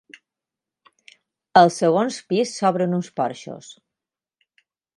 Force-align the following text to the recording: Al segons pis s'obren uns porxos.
Al 1.61 1.69
segons 1.75 2.17
pis 2.33 2.55
s'obren 2.61 2.99
uns 3.01 3.13
porxos. 3.21 3.69